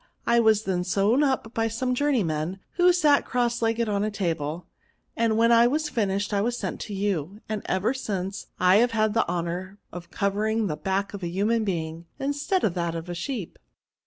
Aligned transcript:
I 0.25 0.39
was 0.39 0.63
then 0.63 0.83
sewed 0.83 1.21
up 1.21 1.53
by 1.53 1.67
some 1.67 1.93
journeymen, 1.93 2.57
who 2.71 2.91
sat 2.91 3.23
cross 3.23 3.61
legged 3.61 3.87
on 3.87 4.03
a 4.03 4.09
table; 4.09 4.65
and 5.15 5.37
when 5.37 5.51
I 5.51 5.67
was 5.67 5.89
finished, 5.89 6.33
I 6.33 6.41
was 6.41 6.57
sent 6.57 6.79
to 6.81 6.93
you; 6.95 7.39
and, 7.47 7.61
ever 7.67 7.93
since, 7.93 8.47
I 8.59 8.77
have 8.77 8.93
had 8.93 9.13
the 9.13 9.27
honour 9.29 9.77
of 9.91 10.09
covering 10.09 10.65
the 10.65 10.75
back 10.75 11.13
of 11.13 11.21
a 11.21 11.27
human 11.27 11.63
being, 11.63 12.07
instead 12.17 12.63
of 12.63 12.73
that 12.73 12.95
of 12.95 13.09
a 13.09 13.13
sheep." 13.13 13.59